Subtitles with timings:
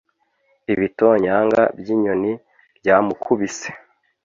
[0.73, 2.31] ibitonyanga byinyoni
[2.79, 3.69] byamukubise